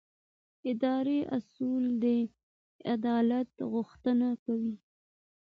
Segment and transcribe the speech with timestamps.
[0.71, 2.05] اداري اصول د
[2.93, 4.75] عدالت غوښتنه کوي.